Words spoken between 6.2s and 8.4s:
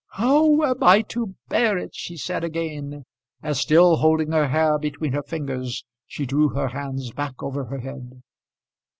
drew her hands back over her head.